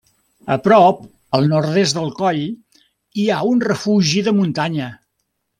[0.53, 1.03] A prop
[1.39, 4.93] al nord-est del coll hi ha un refugi de muntanya.